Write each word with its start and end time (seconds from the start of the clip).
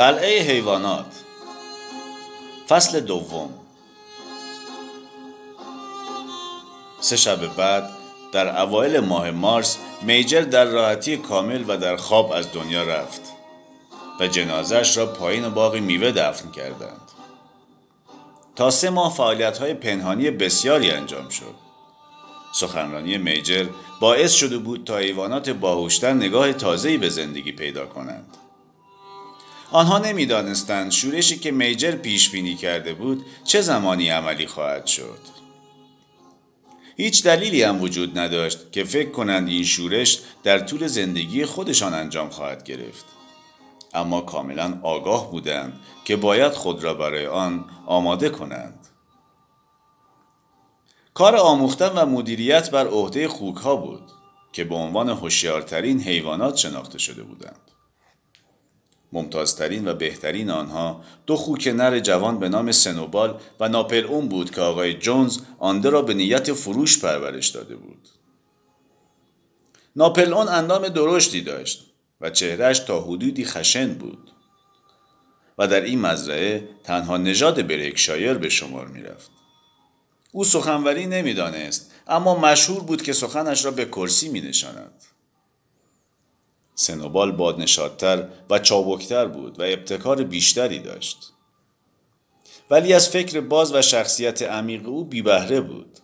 قلعه 0.00 0.42
حیوانات. 0.42 1.06
فصل 2.68 3.00
دوم. 3.00 3.50
سه 7.00 7.16
شب 7.16 7.56
بعد 7.56 7.90
در 8.32 8.62
اوایل 8.62 9.00
ماه 9.00 9.30
مارس 9.30 9.76
میجر 10.02 10.40
در 10.40 10.64
راحتی 10.64 11.16
کامل 11.16 11.64
و 11.68 11.76
در 11.76 11.96
خواب 11.96 12.32
از 12.32 12.52
دنیا 12.52 12.84
رفت 12.84 13.20
و 14.20 14.26
جنازش 14.26 14.96
را 14.96 15.06
پایین 15.06 15.48
باغ 15.48 15.76
میوه 15.76 16.10
دفن 16.10 16.50
کردند. 16.50 17.10
تا 18.56 18.70
سه 18.70 18.90
ماه 18.90 19.14
فعالیت 19.14 19.58
های 19.58 19.74
پنهانی 19.74 20.30
بسیاری 20.30 20.90
انجام 20.90 21.28
شد. 21.28 21.54
سخنرانی 22.54 23.18
میجر 23.18 23.66
باعث 24.00 24.32
شده 24.32 24.58
بود 24.58 24.84
تا 24.84 24.96
حیوانات 24.96 25.50
باهوشتر 25.50 26.12
نگاه 26.12 26.52
تازه‌ای 26.52 26.96
به 26.96 27.08
زندگی 27.08 27.52
پیدا 27.52 27.86
کنند. 27.86 28.36
آنها 29.72 29.98
نمی‌دانستند 29.98 30.90
شورشی 30.90 31.38
که 31.38 31.50
میجر 31.50 31.92
پیش 31.92 32.30
بینی 32.30 32.54
کرده 32.54 32.94
بود 32.94 33.24
چه 33.44 33.60
زمانی 33.60 34.08
عملی 34.08 34.46
خواهد 34.46 34.86
شد. 34.86 35.18
هیچ 36.96 37.24
دلیلی 37.24 37.62
هم 37.62 37.82
وجود 37.82 38.18
نداشت 38.18 38.72
که 38.72 38.84
فکر 38.84 39.10
کنند 39.10 39.48
این 39.48 39.64
شورش 39.64 40.20
در 40.42 40.58
طول 40.58 40.86
زندگی 40.86 41.44
خودشان 41.44 41.94
انجام 41.94 42.28
خواهد 42.28 42.64
گرفت. 42.64 43.04
اما 43.94 44.20
کاملا 44.20 44.78
آگاه 44.82 45.30
بودند 45.30 45.80
که 46.04 46.16
باید 46.16 46.52
خود 46.52 46.84
را 46.84 46.94
برای 46.94 47.26
آن 47.26 47.64
آماده 47.86 48.28
کنند. 48.28 48.86
کار 51.14 51.36
آموختن 51.36 51.88
و 51.88 52.06
مدیریت 52.06 52.70
بر 52.70 52.86
عهده 52.86 53.28
خوک 53.28 53.56
ها 53.56 53.76
بود 53.76 54.02
که 54.52 54.64
به 54.64 54.74
عنوان 54.74 55.08
هوشیارترین 55.08 56.00
حیوانات 56.00 56.56
شناخته 56.56 56.98
شده 56.98 57.22
بودند. 57.22 57.69
ممتازترین 59.12 59.88
و 59.88 59.94
بهترین 59.94 60.50
آنها 60.50 61.04
دو 61.26 61.36
خوک 61.36 61.68
نر 61.68 61.98
جوان 61.98 62.38
به 62.38 62.48
نام 62.48 62.72
سنوبال 62.72 63.40
و 63.60 63.68
ناپل 63.68 64.04
اون 64.04 64.28
بود 64.28 64.50
که 64.50 64.60
آقای 64.60 64.94
جونز 64.94 65.38
آنده 65.58 65.90
را 65.90 66.02
به 66.02 66.14
نیت 66.14 66.52
فروش 66.52 66.98
پرورش 66.98 67.48
داده 67.48 67.76
بود. 67.76 68.08
ناپل 69.96 70.32
اون 70.32 70.48
اندام 70.48 70.88
درشتی 70.88 71.40
داشت 71.40 71.86
و 72.20 72.30
چهرهش 72.30 72.78
تا 72.78 73.00
حدودی 73.00 73.44
خشن 73.44 73.94
بود 73.94 74.30
و 75.58 75.66
در 75.66 75.80
این 75.80 76.00
مزرعه 76.00 76.68
تنها 76.84 77.16
نژاد 77.16 77.66
بریکشایر 77.66 78.34
به 78.34 78.48
شمار 78.48 78.86
می 78.86 79.02
رفت. 79.02 79.30
او 80.32 80.44
سخنوری 80.44 81.06
نمی‌دانست 81.06 81.92
اما 82.08 82.38
مشهور 82.38 82.82
بود 82.82 83.02
که 83.02 83.12
سخنش 83.12 83.64
را 83.64 83.70
به 83.70 83.84
کرسی 83.84 84.28
می 84.28 84.40
نشاند. 84.40 85.02
سنوبال 86.80 87.32
بادنشادتر 87.32 88.28
و 88.50 88.58
چابکتر 88.58 89.26
بود 89.26 89.60
و 89.60 89.62
ابتکار 89.62 90.24
بیشتری 90.24 90.78
داشت. 90.78 91.32
ولی 92.70 92.92
از 92.92 93.08
فکر 93.08 93.40
باز 93.40 93.74
و 93.74 93.82
شخصیت 93.82 94.42
عمیق 94.42 94.88
او 94.88 95.04
بیبهره 95.04 95.60
بود. 95.60 95.98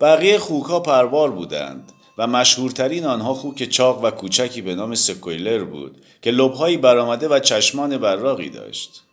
بقیه 0.00 0.38
خوکها 0.38 0.80
پربار 0.80 1.30
بودند 1.30 1.92
و 2.18 2.26
مشهورترین 2.26 3.06
آنها 3.06 3.34
خوک 3.34 3.64
چاق 3.64 4.04
و 4.04 4.10
کوچکی 4.10 4.62
به 4.62 4.74
نام 4.74 4.94
سکویلر 4.94 5.64
بود 5.64 6.04
که 6.22 6.30
لبهایی 6.30 6.76
برآمده 6.76 7.28
و 7.28 7.38
چشمان 7.38 7.98
براقی 7.98 8.50
داشت. 8.50 9.04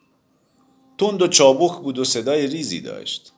تند 0.97 1.21
و 1.21 1.27
چابک 1.27 1.77
بود 1.81 1.99
و 1.99 2.03
صدای 2.03 2.47
ریزی 2.47 2.81
داشت. 2.81 3.33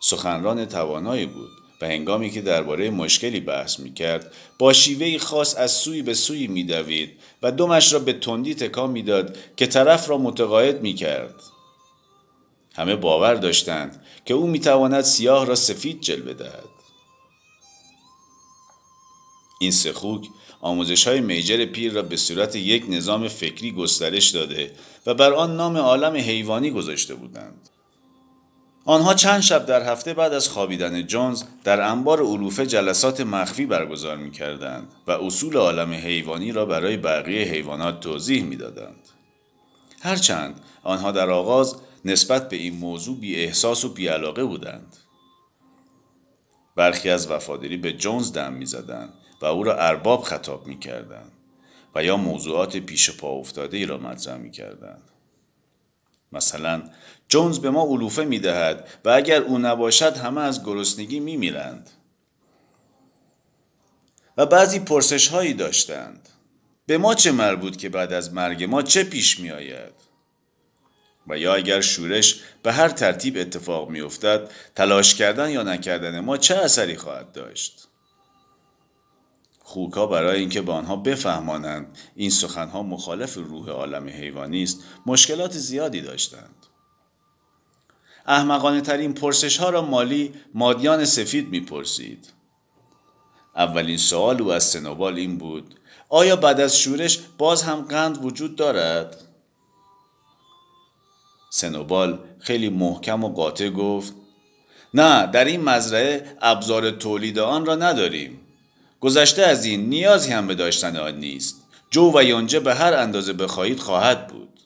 سخنران 0.00 0.64
توانایی 0.64 1.26
بود 1.26 1.67
و 1.80 1.86
هنگامی 1.86 2.30
که 2.30 2.40
درباره 2.40 2.90
مشکلی 2.90 3.40
بحث 3.40 3.80
می 3.80 3.94
کرد 3.94 4.32
با 4.58 4.72
شیوهی 4.72 5.18
خاص 5.18 5.54
از 5.56 5.72
سوی 5.72 6.02
به 6.02 6.14
سوی 6.14 6.46
می 6.46 6.64
دوید 6.64 7.12
و 7.42 7.52
دمش 7.52 7.92
را 7.92 7.98
به 7.98 8.12
تندی 8.12 8.54
تکان 8.54 8.90
می‌داد 8.90 9.36
که 9.56 9.66
طرف 9.66 10.10
را 10.10 10.18
متقاعد 10.18 10.82
می 10.82 10.94
کرد. 10.94 11.34
همه 12.74 12.96
باور 12.96 13.34
داشتند 13.34 14.04
که 14.24 14.34
او 14.34 14.46
می 14.46 14.60
تواند 14.60 15.04
سیاه 15.04 15.46
را 15.46 15.54
سفید 15.54 16.00
جلوه 16.00 16.32
دهد. 16.32 16.68
این 19.60 19.70
سخوک 19.70 20.26
آموزش 20.60 21.08
های 21.08 21.20
میجر 21.20 21.64
پیر 21.64 21.92
را 21.92 22.02
به 22.02 22.16
صورت 22.16 22.56
یک 22.56 22.84
نظام 22.88 23.28
فکری 23.28 23.72
گسترش 23.72 24.28
داده 24.28 24.72
و 25.06 25.14
بر 25.14 25.32
آن 25.32 25.56
نام 25.56 25.76
عالم 25.76 26.16
حیوانی 26.16 26.70
گذاشته 26.70 27.14
بودند. 27.14 27.68
آنها 28.88 29.14
چند 29.14 29.40
شب 29.40 29.66
در 29.66 29.92
هفته 29.92 30.14
بعد 30.14 30.32
از 30.32 30.48
خوابیدن 30.48 31.06
جونز 31.06 31.42
در 31.64 31.80
انبار 31.80 32.22
علوفه 32.22 32.66
جلسات 32.66 33.20
مخفی 33.20 33.66
برگزار 33.66 34.16
می 34.16 34.30
کردند 34.30 34.92
و 35.06 35.10
اصول 35.10 35.56
عالم 35.56 35.92
حیوانی 35.92 36.52
را 36.52 36.66
برای 36.66 36.96
بقیه 36.96 37.44
حیوانات 37.44 38.00
توضیح 38.00 38.44
می 38.44 38.56
دادند. 38.56 39.08
هرچند 40.02 40.60
آنها 40.82 41.12
در 41.12 41.30
آغاز 41.30 41.76
نسبت 42.04 42.48
به 42.48 42.56
این 42.56 42.76
موضوع 42.76 43.16
بی 43.16 43.36
احساس 43.36 43.84
و 43.84 43.88
بی 43.88 44.08
علاقه 44.08 44.44
بودند. 44.44 44.96
برخی 46.76 47.10
از 47.10 47.30
وفاداری 47.30 47.76
به 47.76 47.92
جونز 47.92 48.32
دم 48.32 48.52
می 48.52 48.66
زدند 48.66 49.12
و 49.42 49.46
او 49.46 49.64
را 49.64 49.76
ارباب 49.76 50.22
خطاب 50.22 50.66
می 50.66 50.78
کردند 50.78 51.32
و 51.94 52.04
یا 52.04 52.16
موضوعات 52.16 52.76
پیش 52.76 53.10
پا 53.10 53.28
افتاده 53.28 53.76
ای 53.76 53.86
را 53.86 53.98
مطرح 53.98 54.36
می 54.36 54.50
کردند. 54.50 55.02
مثلا 56.32 56.82
جونز 57.28 57.58
به 57.58 57.70
ما 57.70 57.82
علوفه 57.82 58.24
می 58.24 58.38
دهد 58.38 58.88
و 59.04 59.08
اگر 59.08 59.42
او 59.42 59.58
نباشد 59.58 60.16
همه 60.16 60.40
از 60.40 60.64
گرسنگی 60.64 61.20
می 61.20 61.36
میرند. 61.36 61.90
و 64.36 64.46
بعضی 64.46 64.78
پرسش 64.78 65.28
هایی 65.28 65.54
داشتند. 65.54 66.28
به 66.86 66.98
ما 66.98 67.14
چه 67.14 67.32
مربوط 67.32 67.76
که 67.76 67.88
بعد 67.88 68.12
از 68.12 68.32
مرگ 68.32 68.64
ما 68.64 68.82
چه 68.82 69.04
پیش 69.04 69.40
می 69.40 69.50
آید؟ 69.50 69.92
و 71.28 71.38
یا 71.38 71.54
اگر 71.54 71.80
شورش 71.80 72.40
به 72.62 72.72
هر 72.72 72.88
ترتیب 72.88 73.36
اتفاق 73.36 73.88
می 73.88 74.00
افتد 74.00 74.50
تلاش 74.74 75.14
کردن 75.14 75.50
یا 75.50 75.62
نکردن 75.62 76.20
ما 76.20 76.36
چه 76.36 76.56
اثری 76.56 76.96
خواهد 76.96 77.32
داشت؟ 77.32 77.88
خوکا 79.58 80.06
برای 80.06 80.40
اینکه 80.40 80.62
به 80.62 80.72
آنها 80.72 80.96
بفهمانند 80.96 81.98
این 82.16 82.30
سخنها 82.30 82.82
مخالف 82.82 83.34
روح 83.34 83.68
عالم 83.70 84.08
حیوانی 84.08 84.62
است 84.62 84.84
مشکلات 85.06 85.52
زیادی 85.52 86.00
داشتند 86.00 86.57
احمقانه 88.28 88.80
ترین 88.80 89.14
پرسش 89.14 89.56
ها 89.56 89.70
را 89.70 89.82
مالی 89.82 90.32
مادیان 90.54 91.04
سفید 91.04 91.48
می‌پرسید. 91.48 92.28
اولین 93.56 93.96
سوال 93.96 94.42
او 94.42 94.52
از 94.52 94.64
سنوبال 94.64 95.16
این 95.16 95.38
بود 95.38 95.74
آیا 96.08 96.36
بعد 96.36 96.60
از 96.60 96.78
شورش 96.78 97.18
باز 97.38 97.62
هم 97.62 97.82
قند 97.82 98.24
وجود 98.24 98.56
دارد؟ 98.56 99.16
سنوبال 101.50 102.18
خیلی 102.38 102.68
محکم 102.68 103.24
و 103.24 103.28
قاطع 103.28 103.70
گفت 103.70 104.12
نه 104.94 105.26
در 105.26 105.44
این 105.44 105.60
مزرعه 105.64 106.36
ابزار 106.40 106.90
تولید 106.90 107.38
آن 107.38 107.66
را 107.66 107.74
نداریم. 107.74 108.40
گذشته 109.00 109.42
از 109.42 109.64
این 109.64 109.88
نیازی 109.88 110.32
هم 110.32 110.46
به 110.46 110.54
داشتن 110.54 110.96
آن 110.96 111.16
نیست. 111.16 111.62
جو 111.90 112.12
و 112.14 112.24
یونجه 112.24 112.60
به 112.60 112.74
هر 112.74 112.94
اندازه 112.94 113.32
بخواهید 113.32 113.80
خواهد 113.80 114.26
بود. 114.26 114.60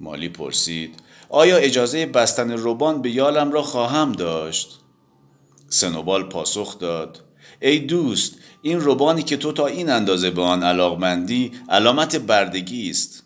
مالی 0.00 0.28
پرسید 0.28 1.01
آیا 1.34 1.56
اجازه 1.56 2.06
بستن 2.06 2.50
روبان 2.50 3.02
به 3.02 3.10
یالم 3.10 3.52
را 3.52 3.62
خواهم 3.62 4.12
داشت؟ 4.12 4.80
سنوبال 5.68 6.28
پاسخ 6.28 6.78
داد 6.78 7.20
ای 7.60 7.78
دوست 7.78 8.34
این 8.62 8.80
روبانی 8.80 9.22
که 9.22 9.36
تو 9.36 9.52
تا 9.52 9.66
این 9.66 9.90
اندازه 9.90 10.30
به 10.30 10.42
آن 10.42 10.62
علاقمندی 10.62 11.52
علامت 11.68 12.16
بردگی 12.16 12.90
است 12.90 13.22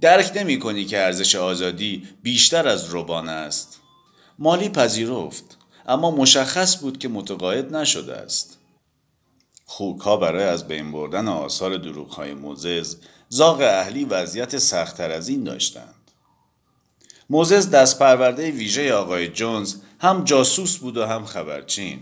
درک 0.00 0.32
نمی 0.34 0.58
کنی 0.58 0.84
که 0.84 0.98
ارزش 0.98 1.34
آزادی 1.34 2.02
بیشتر 2.22 2.68
از 2.68 2.84
روبان 2.84 3.28
است 3.28 3.80
مالی 4.38 4.68
پذیرفت 4.68 5.58
اما 5.86 6.10
مشخص 6.10 6.80
بود 6.80 6.98
که 6.98 7.08
متقاعد 7.08 7.76
نشده 7.76 8.14
است 8.14 8.58
خوکها 9.64 10.16
برای 10.16 10.44
از 10.44 10.68
بین 10.68 10.92
بردن 10.92 11.28
آثار 11.28 11.76
دروغهای 11.76 12.34
موزز 12.34 12.96
زاغ 13.28 13.60
اهلی 13.60 14.04
وضعیت 14.04 14.58
سختتر 14.58 15.10
از 15.10 15.28
این 15.28 15.44
داشتند. 15.44 15.95
موزز 17.30 17.70
دست 17.70 17.98
پرورده 17.98 18.50
ویژه 18.50 18.94
آقای 18.94 19.28
جونز 19.28 19.74
هم 20.00 20.24
جاسوس 20.24 20.78
بود 20.78 20.96
و 20.96 21.06
هم 21.06 21.24
خبرچین. 21.24 22.00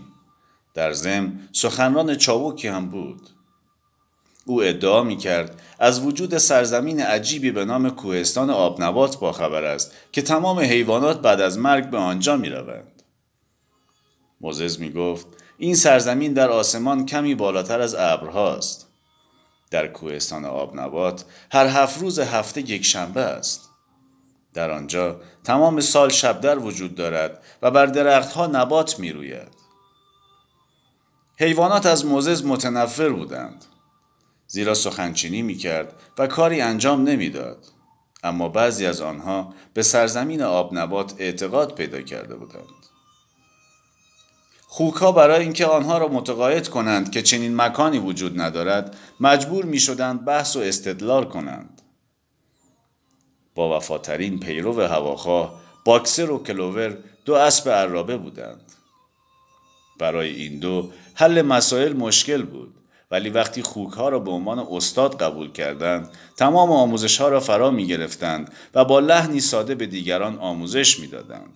در 0.73 0.93
زم 0.93 1.39
سخنران 1.51 2.15
چابوکی 2.15 2.67
هم 2.67 2.89
بود. 2.89 3.21
او 4.45 4.63
ادعا 4.63 5.03
می 5.03 5.17
کرد 5.17 5.61
از 5.79 6.05
وجود 6.05 6.37
سرزمین 6.37 7.01
عجیبی 7.01 7.51
به 7.51 7.65
نام 7.65 7.89
کوهستان 7.89 8.49
آبنبات 8.49 9.19
با 9.19 9.31
خبر 9.31 9.63
است 9.63 9.91
که 10.11 10.21
تمام 10.21 10.59
حیوانات 10.59 11.21
بعد 11.21 11.41
از 11.41 11.57
مرگ 11.57 11.89
به 11.89 11.97
آنجا 11.97 12.37
می 12.37 12.49
روند. 12.49 13.03
موزز 14.41 14.79
می 14.79 14.89
گفت 14.91 15.25
این 15.57 15.75
سرزمین 15.75 16.33
در 16.33 16.49
آسمان 16.49 17.05
کمی 17.05 17.35
بالاتر 17.35 17.81
از 17.81 17.95
ابرهاست 17.95 18.87
در 19.71 19.87
کوهستان 19.87 20.45
آبنبات 20.45 21.25
هر 21.51 21.67
هفت 21.67 22.01
روز 22.01 22.19
هفته 22.19 22.61
یک 22.61 22.85
شنبه 22.85 23.21
است 23.21 23.69
در 24.55 24.71
آنجا 24.71 25.21
تمام 25.43 25.81
سال 25.81 26.09
شبدر 26.09 26.59
وجود 26.59 26.95
دارد 26.95 27.43
و 27.61 27.71
بر 27.71 27.85
درختها 27.85 28.47
نبات 28.47 28.99
می 28.99 29.11
روید. 29.11 29.47
حیوانات 31.39 31.85
از 31.85 32.05
موزز 32.05 32.45
متنفر 32.45 33.09
بودند 33.09 33.65
زیرا 34.47 34.73
سخنچینی 34.73 35.41
می 35.41 35.55
کرد 35.55 35.93
و 36.17 36.27
کاری 36.27 36.61
انجام 36.61 37.03
نمی‌داد. 37.03 37.65
اما 38.23 38.49
بعضی 38.49 38.85
از 38.85 39.01
آنها 39.01 39.53
به 39.73 39.83
سرزمین 39.83 40.41
آب 40.41 40.69
نبات 40.73 41.13
اعتقاد 41.17 41.75
پیدا 41.75 42.01
کرده 42.01 42.35
بودند. 42.35 42.85
خوکها 44.67 45.11
برای 45.11 45.41
اینکه 45.41 45.65
آنها 45.65 45.97
را 45.97 46.07
متقاعد 46.07 46.67
کنند 46.67 47.11
که 47.11 47.21
چنین 47.21 47.55
مکانی 47.55 47.99
وجود 47.99 48.41
ندارد 48.41 48.97
مجبور 49.19 49.65
می 49.65 49.79
شدند 49.79 50.25
بحث 50.25 50.55
و 50.55 50.59
استدلال 50.59 51.25
کنند. 51.25 51.74
با 53.55 53.77
وفاترین 53.77 54.39
پیرو 54.39 54.81
هواخواه 54.81 55.61
باکسر 55.85 56.31
و 56.31 56.43
کلوور 56.43 56.97
دو 57.25 57.33
اسب 57.33 57.69
عرابه 57.69 58.17
بودند. 58.17 58.71
برای 59.99 60.29
این 60.29 60.59
دو 60.59 60.91
حل 61.13 61.41
مسائل 61.41 61.93
مشکل 61.93 62.43
بود 62.43 62.75
ولی 63.11 63.29
وقتی 63.29 63.61
خوک 63.61 63.93
ها 63.93 64.09
را 64.09 64.19
به 64.19 64.31
عنوان 64.31 64.59
استاد 64.71 65.21
قبول 65.21 65.51
کردند 65.51 66.09
تمام 66.37 66.71
آموزش 66.71 67.17
ها 67.21 67.27
را 67.29 67.39
فرا 67.39 67.71
می 67.71 67.87
گرفتند 67.87 68.51
و 68.73 68.85
با 68.85 68.99
لحنی 68.99 69.39
ساده 69.39 69.75
به 69.75 69.85
دیگران 69.85 70.39
آموزش 70.39 70.99
می 70.99 71.07
دادند. 71.07 71.53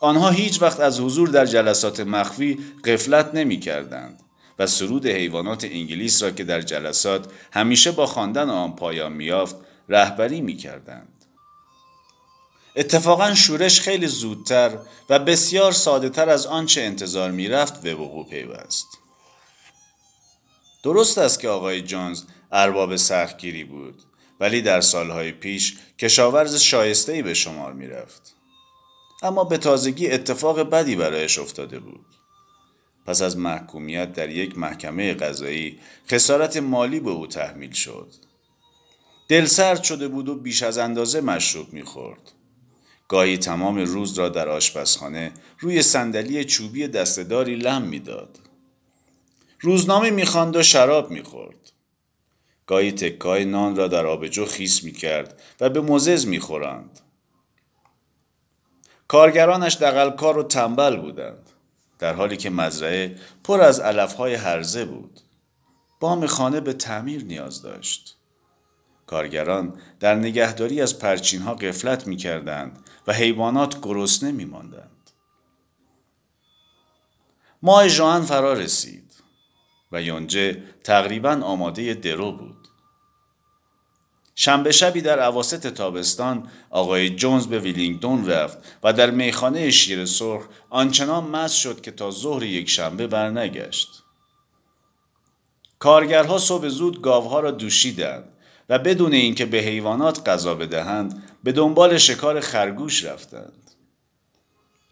آنها 0.00 0.30
هیچ 0.30 0.62
وقت 0.62 0.80
از 0.80 1.00
حضور 1.00 1.28
در 1.28 1.46
جلسات 1.46 2.00
مخفی 2.00 2.58
قفلت 2.84 3.34
نمی 3.34 3.60
کردند 3.60 4.20
و 4.58 4.66
سرود 4.66 5.06
حیوانات 5.06 5.64
انگلیس 5.64 6.22
را 6.22 6.30
که 6.30 6.44
در 6.44 6.60
جلسات 6.60 7.26
همیشه 7.52 7.90
با 7.90 8.06
خواندن 8.06 8.50
آن 8.50 8.76
پایان 8.76 9.12
میافت 9.12 9.56
رهبری 9.92 10.40
می 10.40 10.56
کردند. 10.56 11.24
اتفاقا 12.76 13.34
شورش 13.34 13.80
خیلی 13.80 14.06
زودتر 14.06 14.78
و 15.08 15.18
بسیار 15.18 15.72
ساده 15.72 16.08
تر 16.08 16.28
از 16.28 16.46
آنچه 16.46 16.80
انتظار 16.80 17.30
می 17.30 17.48
رفت 17.48 17.82
به 17.82 17.94
وقوع 17.94 18.28
پیوست. 18.28 18.86
درست 20.82 21.18
است 21.18 21.40
که 21.40 21.48
آقای 21.48 21.82
جونز 21.82 22.22
ارباب 22.52 22.96
سختگیری 22.96 23.64
بود 23.64 24.02
ولی 24.40 24.62
در 24.62 24.80
سالهای 24.80 25.32
پیش 25.32 25.76
کشاورز 25.98 26.56
شایستهی 26.56 27.22
به 27.22 27.34
شمار 27.34 27.72
می 27.72 27.86
رفت. 27.86 28.34
اما 29.22 29.44
به 29.44 29.58
تازگی 29.58 30.10
اتفاق 30.10 30.60
بدی 30.60 30.96
برایش 30.96 31.38
افتاده 31.38 31.78
بود. 31.78 32.06
پس 33.06 33.22
از 33.22 33.36
محکومیت 33.36 34.12
در 34.12 34.28
یک 34.28 34.58
محکمه 34.58 35.14
قضایی 35.14 35.78
خسارت 36.10 36.56
مالی 36.56 37.00
به 37.00 37.10
او 37.10 37.26
تحمیل 37.26 37.72
شد. 37.72 38.08
دل 39.32 39.44
سرد 39.44 39.82
شده 39.82 40.08
بود 40.08 40.28
و 40.28 40.34
بیش 40.34 40.62
از 40.62 40.78
اندازه 40.78 41.20
مشروب 41.20 41.72
می‌خورد. 41.72 42.32
گاهی 43.08 43.38
تمام 43.38 43.78
روز 43.78 44.18
را 44.18 44.28
در 44.28 44.48
آشپزخانه 44.48 45.32
روی 45.58 45.82
صندلی 45.82 46.44
چوبی 46.44 46.88
دستداری 46.88 47.56
لم 47.56 47.82
می‌داد. 47.82 48.38
روزنامه 49.60 50.10
می‌خواند 50.10 50.56
و 50.56 50.62
شراب 50.62 51.10
می‌خورد. 51.10 51.72
گاهی 52.66 52.92
تکای 52.92 53.44
نان 53.44 53.76
را 53.76 53.88
در 53.88 54.06
آبجو 54.06 54.44
خیس 54.44 54.84
می‌کرد 54.84 55.42
و 55.60 55.70
به 55.70 55.80
مزز 55.80 56.26
می‌خورند. 56.26 57.00
کارگرانش 59.08 59.76
دقلکار 59.76 60.38
و 60.38 60.42
تنبل 60.42 60.96
بودند. 60.96 61.50
در 61.98 62.14
حالی 62.14 62.36
که 62.36 62.50
مزرعه 62.50 63.18
پر 63.44 63.60
از 63.60 63.80
علفهای 63.80 64.34
هرزه 64.34 64.84
بود. 64.84 65.20
بام 66.00 66.26
خانه 66.26 66.60
به 66.60 66.72
تعمیر 66.72 67.24
نیاز 67.24 67.62
داشت. 67.62 68.18
کارگران 69.12 69.72
در 70.00 70.14
نگهداری 70.14 70.80
از 70.80 70.98
پرچین 70.98 71.42
ها 71.42 71.54
قفلت 71.54 72.06
می 72.06 72.16
کردند 72.16 72.78
و 73.06 73.12
حیوانات 73.12 73.80
گرسنه 73.82 74.32
می 74.32 74.44
ماندند. 74.44 75.10
ماه 77.62 77.88
ژوئن 77.88 78.20
فرا 78.20 78.52
رسید 78.52 79.12
و 79.92 80.02
یونجه 80.02 80.62
تقریبا 80.84 81.30
آماده 81.30 81.94
درو 81.94 82.32
بود. 82.32 82.68
شنبه 84.34 84.72
شبی 84.72 85.00
در 85.00 85.18
عواست 85.18 85.66
تابستان 85.66 86.48
آقای 86.70 87.10
جونز 87.10 87.46
به 87.46 87.58
ویلینگدون 87.58 88.26
رفت 88.26 88.58
و 88.82 88.92
در 88.92 89.10
میخانه 89.10 89.70
شیر 89.70 90.04
سرخ 90.04 90.42
آنچنان 90.70 91.24
مست 91.24 91.56
شد 91.56 91.80
که 91.80 91.90
تا 91.90 92.10
ظهر 92.10 92.42
یک 92.42 92.70
شنبه 92.70 93.06
برنگشت. 93.06 93.88
کارگرها 95.78 96.38
صبح 96.38 96.68
زود 96.68 97.02
گاوها 97.02 97.40
را 97.40 97.50
دوشیدند 97.50 98.31
و 98.72 98.78
بدون 98.78 99.12
اینکه 99.12 99.46
به 99.46 99.58
حیوانات 99.58 100.28
غذا 100.28 100.54
بدهند 100.54 101.22
به 101.44 101.52
دنبال 101.52 101.98
شکار 101.98 102.40
خرگوش 102.40 103.04
رفتند. 103.04 103.70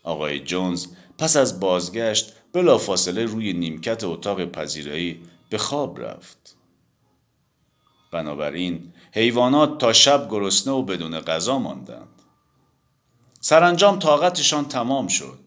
آقای 0.03 0.41
جونز 0.41 0.87
پس 1.19 1.37
از 1.37 1.61
بازگشت 1.61 2.33
بلافاصله 2.53 3.25
روی 3.25 3.53
نیمکت 3.53 4.05
اتاق 4.05 4.45
پذیرایی 4.45 5.23
به 5.51 5.59
خواب 5.59 6.01
رفت. 6.01 6.57
بنابراین 8.13 8.93
حیوانات 9.13 9.79
تا 9.79 9.93
شب 9.93 10.29
گرسنه 10.31 10.73
و 10.73 10.83
بدون 10.83 11.21
غذا 11.21 11.59
ماندند. 11.59 12.23
سرانجام 13.41 13.99
طاقتشان 13.99 14.69
تمام 14.69 15.09
شد. 15.09 15.39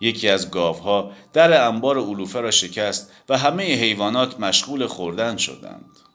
یکی 0.00 0.28
از 0.28 0.50
گاوها 0.50 1.12
در 1.32 1.66
انبار 1.66 1.98
علوفه 1.98 2.40
را 2.40 2.50
شکست 2.50 3.12
و 3.28 3.38
همه 3.38 3.62
حیوانات 3.62 4.40
مشغول 4.40 4.86
خوردن 4.86 5.36
شدند. 5.36 6.07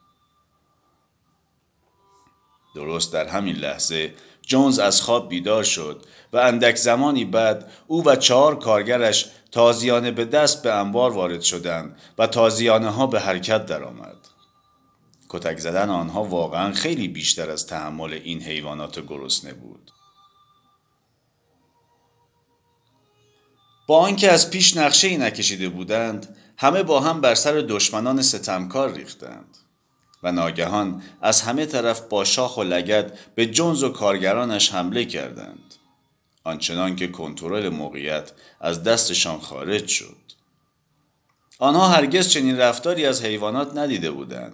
درست 2.76 3.14
در 3.14 3.28
همین 3.28 3.56
لحظه 3.56 4.14
جونز 4.42 4.80
از 4.80 5.02
خواب 5.02 5.30
بیدار 5.30 5.64
شد 5.64 6.06
و 6.34 6.38
اندک 6.38 6.76
زمانی 6.76 7.26
بعد 7.26 7.72
او 7.88 8.08
و 8.08 8.16
چهار 8.16 8.60
کارگرش 8.60 9.26
تازیانه 9.52 10.12
به 10.12 10.26
دست 10.26 10.64
به 10.64 10.74
انبار 10.74 11.12
وارد 11.12 11.42
شدند 11.42 12.00
و 12.18 12.28
تازیانه 12.28 12.90
ها 12.90 13.08
به 13.08 13.20
حرکت 13.20 13.66
درآمد. 13.66 14.18
کتک 15.30 15.58
زدن 15.58 15.90
آنها 15.90 16.24
واقعا 16.24 16.74
خیلی 16.74 17.08
بیشتر 17.08 17.50
از 17.50 17.68
تحمل 17.68 18.14
این 18.14 18.42
حیوانات 18.42 19.00
گرسنه 19.08 19.54
بود. 19.54 19.92
با 23.88 24.00
آنکه 24.00 24.32
از 24.32 24.50
پیش 24.50 24.78
نقشه 24.78 25.08
ای 25.08 25.18
نکشیده 25.18 25.70
بودند 25.70 26.38
همه 26.58 26.84
با 26.84 27.00
هم 27.00 27.22
بر 27.22 27.36
سر 27.36 27.54
دشمنان 27.54 28.22
ستمکار 28.22 28.94
ریختند 28.94 29.58
و 30.24 30.32
ناگهان 30.32 31.04
از 31.22 31.42
همه 31.42 31.66
طرف 31.66 32.02
با 32.02 32.24
شاخ 32.24 32.58
و 32.58 32.64
لگد 32.64 33.18
به 33.36 33.46
جنز 33.46 33.84
و 33.84 33.90
کارگرانش 33.90 34.72
حمله 34.72 35.06
کردند. 35.06 35.76
آنچنان 36.44 36.96
که 36.96 37.08
کنترل 37.08 37.70
موقعیت 37.70 38.32
از 38.62 38.84
دستشان 38.84 39.40
خارج 39.40 39.88
شد. 39.88 40.16
آنها 41.60 41.88
هرگز 41.88 42.28
چنین 42.28 42.58
رفتاری 42.58 43.06
از 43.06 43.24
حیوانات 43.24 43.78
ندیده 43.78 44.12
بودند 44.12 44.54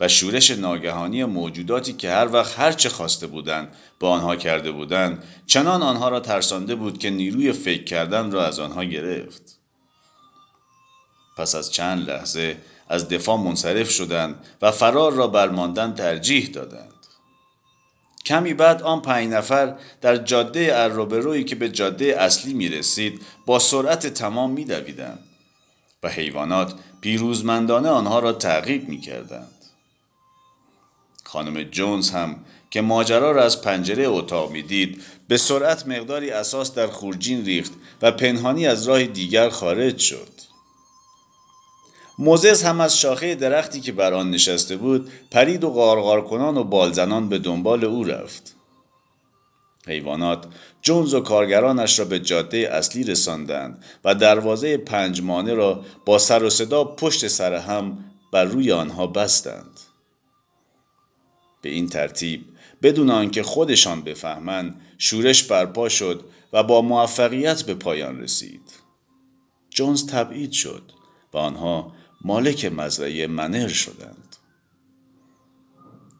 و 0.00 0.08
شورش 0.08 0.50
ناگهانی 0.50 1.24
موجوداتی 1.24 1.92
که 1.92 2.10
هر 2.10 2.32
وقت 2.32 2.58
هر 2.58 2.72
چه 2.72 2.88
خواسته 2.88 3.26
بودند 3.26 3.74
با 4.00 4.10
آنها 4.10 4.36
کرده 4.36 4.72
بودند 4.72 5.24
چنان 5.46 5.82
آنها 5.82 6.08
را 6.08 6.20
ترسانده 6.20 6.74
بود 6.74 6.98
که 6.98 7.10
نیروی 7.10 7.52
فکر 7.52 7.84
کردن 7.84 8.30
را 8.30 8.46
از 8.46 8.60
آنها 8.60 8.84
گرفت. 8.84 9.58
پس 11.36 11.54
از 11.54 11.72
چند 11.72 12.10
لحظه 12.10 12.56
از 12.90 13.08
دفاع 13.08 13.36
منصرف 13.36 13.90
شدند 13.90 14.34
و 14.62 14.70
فرار 14.70 15.12
را 15.12 15.26
برماندن 15.26 15.94
ترجیح 15.94 16.46
دادند 16.46 16.94
کمی 18.26 18.54
بعد 18.54 18.82
آن 18.82 19.02
پنج 19.02 19.28
نفر 19.28 19.76
در 20.00 20.16
جاده 20.16 20.72
عرابرویی 20.72 21.44
که 21.44 21.54
به 21.54 21.68
جاده 21.68 22.16
اصلی 22.22 22.54
می 22.54 22.68
رسید 22.68 23.22
با 23.46 23.58
سرعت 23.58 24.06
تمام 24.06 24.50
می 24.50 24.64
دویدند 24.64 25.18
و 26.02 26.08
حیوانات 26.08 26.74
پیروزمندانه 27.00 27.88
آنها 27.88 28.18
را 28.18 28.32
تعقیب 28.32 28.88
می 28.88 29.00
کردند. 29.00 29.54
خانم 31.24 31.62
جونز 31.62 32.10
هم 32.10 32.36
که 32.70 32.80
ماجرا 32.80 33.30
را 33.30 33.44
از 33.44 33.62
پنجره 33.62 34.08
اتاق 34.08 34.50
می‌دید 34.50 35.02
به 35.28 35.36
سرعت 35.36 35.86
مقداری 35.86 36.30
اساس 36.30 36.74
در 36.74 36.86
خورجین 36.86 37.44
ریخت 37.44 37.72
و 38.02 38.12
پنهانی 38.12 38.66
از 38.66 38.88
راه 38.88 39.04
دیگر 39.04 39.48
خارج 39.48 39.98
شد 39.98 40.39
موزز 42.20 42.62
هم 42.62 42.80
از 42.80 42.98
شاخه 42.98 43.34
درختی 43.34 43.80
که 43.80 43.92
بر 43.92 44.14
آن 44.14 44.30
نشسته 44.30 44.76
بود 44.76 45.10
پرید 45.30 45.64
و 45.64 45.70
غارغار 45.70 46.24
کنان 46.24 46.56
و 46.56 46.64
بالزنان 46.64 47.28
به 47.28 47.38
دنبال 47.38 47.84
او 47.84 48.04
رفت. 48.04 48.56
حیوانات 49.86 50.46
جونز 50.82 51.14
و 51.14 51.20
کارگرانش 51.20 51.98
را 51.98 52.04
به 52.04 52.18
جاده 52.18 52.58
اصلی 52.72 53.04
رساندند 53.04 53.84
و 54.04 54.14
دروازه 54.14 54.76
پنجمانه 54.76 55.54
را 55.54 55.84
با 56.06 56.18
سر 56.18 56.42
و 56.42 56.50
صدا 56.50 56.84
پشت 56.84 57.28
سر 57.28 57.54
هم 57.54 58.04
بر 58.32 58.44
روی 58.44 58.72
آنها 58.72 59.06
بستند. 59.06 59.80
به 61.62 61.68
این 61.68 61.88
ترتیب 61.88 62.44
بدون 62.82 63.10
آنکه 63.10 63.42
خودشان 63.42 64.02
بفهمند 64.02 64.80
شورش 64.98 65.42
برپا 65.42 65.88
شد 65.88 66.24
و 66.52 66.62
با 66.62 66.82
موفقیت 66.82 67.62
به 67.62 67.74
پایان 67.74 68.20
رسید. 68.20 68.62
جونز 69.70 70.06
تبعید 70.06 70.52
شد 70.52 70.82
و 71.32 71.38
آنها 71.38 71.99
مالک 72.20 72.64
مزرعه 72.64 73.26
منر 73.26 73.68
شدند. 73.68 74.36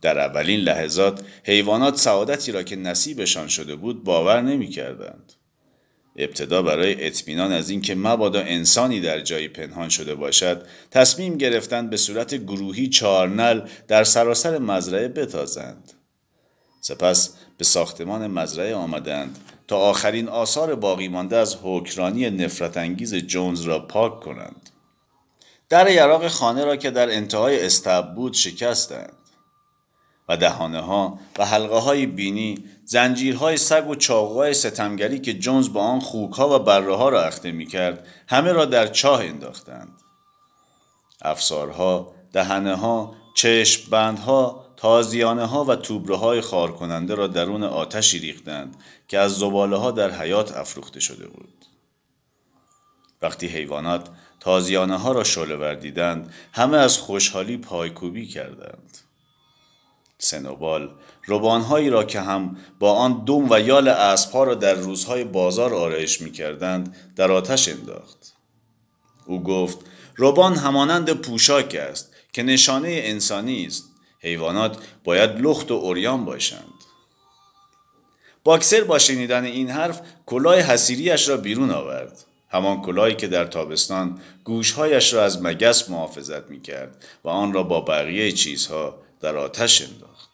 در 0.02 0.19
اولین 0.19 0.61
لحظات 0.61 1.25
حیوانات 1.45 1.97
سعادتی 1.97 2.52
را 2.52 2.62
که 2.62 2.76
نصیبشان 2.76 3.49
شده 3.49 3.76
بود 3.76 4.04
باور 4.04 4.40
نمی 4.40 4.69
کردند. 4.69 5.33
ابتدا 6.16 6.62
برای 6.62 7.07
اطمینان 7.07 7.52
از 7.52 7.71
اینکه 7.71 7.95
مبادا 7.95 8.40
انسانی 8.40 9.00
در 9.00 9.21
جایی 9.21 9.49
پنهان 9.49 9.88
شده 9.88 10.14
باشد 10.14 10.66
تصمیم 10.90 11.37
گرفتند 11.37 11.90
به 11.90 11.97
صورت 11.97 12.35
گروهی 12.35 12.88
چارنل 12.88 13.69
در 13.88 14.04
سراسر 14.04 14.59
مزرعه 14.59 15.09
بتازند. 15.09 15.92
سپس 16.80 17.35
به 17.59 17.64
ساختمان 17.64 18.26
مزرعه 18.26 18.75
آمدند 18.75 19.38
تا 19.69 19.76
آخرین 19.76 20.28
آثار 20.28 20.75
باقی 20.75 21.09
مانده 21.09 21.37
از 21.37 21.57
حکرانی 21.62 22.30
نفرت 22.30 22.76
انگیز 22.76 23.14
جونز 23.14 23.61
را 23.61 23.78
پاک 23.78 24.21
کنند. 24.21 24.71
در 25.70 25.90
یراق 25.90 26.28
خانه 26.28 26.64
را 26.64 26.76
که 26.76 26.90
در 26.90 27.10
انتهای 27.10 27.66
استب 27.66 28.14
بود 28.14 28.34
شکستند 28.34 29.16
و 30.28 30.36
دهانه 30.36 30.80
ها 30.80 31.18
و 31.38 31.46
حلقه 31.46 31.78
های 31.78 32.06
بینی 32.06 32.64
زنجیرهای 32.84 33.56
سگ 33.56 33.88
و 33.88 33.94
چاقوهای 33.94 34.54
ستمگری 34.54 35.18
که 35.18 35.34
جونز 35.34 35.72
با 35.72 35.82
آن 35.82 36.00
خوک 36.00 36.32
ها 36.32 36.56
و 36.56 36.62
بره 36.62 36.96
ها 36.96 37.08
را 37.08 37.22
اخته 37.22 37.52
می 37.52 37.66
کرد 37.66 38.06
همه 38.28 38.52
را 38.52 38.64
در 38.64 38.86
چاه 38.86 39.20
انداختند. 39.20 39.92
افسارها 41.22 42.12
دهنه 42.32 42.74
ها 42.74 43.14
چشم 43.34 43.90
بندها 43.90 44.64
تازیانه 44.76 45.46
ها 45.46 45.64
و 45.64 45.76
توبره 45.76 46.16
های 46.16 46.40
خار 46.40 46.72
کننده 46.72 47.14
را 47.14 47.26
درون 47.26 47.64
آتشی 47.64 48.18
ریختند 48.18 48.76
که 49.08 49.18
از 49.18 49.38
زباله 49.38 49.76
ها 49.76 49.90
در 49.90 50.10
حیات 50.10 50.56
افروخته 50.56 51.00
شده 51.00 51.26
بود. 51.28 51.66
وقتی 53.22 53.46
حیوانات 53.46 54.08
تازیانه 54.40 54.97
ها 54.97 55.12
را 55.12 55.25
شعله 55.25 55.56
وردیدند 55.56 56.35
همه 56.52 56.76
از 56.76 56.99
خوشحالی 56.99 57.56
پایکوبی 57.56 58.26
کردند 58.26 58.99
سنوبال 60.18 60.90
روبانهایی 61.26 61.90
را 61.90 62.04
که 62.04 62.20
هم 62.20 62.56
با 62.78 62.92
آن 62.92 63.25
دوم 63.25 63.50
و 63.50 63.61
یال 63.61 63.88
اسبها 63.88 64.44
را 64.44 64.54
در 64.54 64.75
روزهای 64.75 65.25
بازار 65.25 65.75
آرایش 65.75 66.20
می 66.20 66.32
کردند 66.32 66.97
در 67.16 67.32
آتش 67.32 67.68
انداخت. 67.68 68.35
او 69.26 69.42
گفت 69.42 69.78
روبان 70.16 70.54
همانند 70.54 71.11
پوشاک 71.11 71.75
است 71.75 72.14
که 72.32 72.42
نشانه 72.42 72.88
انسانی 72.88 73.66
است. 73.66 73.85
حیوانات 74.20 74.76
باید 75.04 75.30
لخت 75.40 75.70
و 75.70 75.75
اوریان 75.75 76.25
باشند. 76.25 76.75
باکسر 78.44 78.85
با 78.85 78.99
شنیدن 78.99 79.44
این 79.44 79.70
حرف 79.70 80.00
کلاه 80.26 80.61
حسیریش 80.61 81.28
را 81.28 81.37
بیرون 81.37 81.70
آورد. 81.70 82.25
همان 82.50 82.83
کلاهی 82.83 83.14
که 83.14 83.28
در 83.28 83.45
تابستان 83.45 84.21
گوشهایش 84.45 85.14
را 85.14 85.25
از 85.25 85.42
مگس 85.42 85.90
محافظت 85.90 86.50
می 86.50 86.61
کرد 86.61 87.04
و 87.25 87.28
آن 87.28 87.52
را 87.52 87.62
با 87.62 87.80
بقیه 87.80 88.33
چیزها 88.33 88.99
در 89.21 89.37
آتش 89.37 89.83
انداخت. 89.83 90.30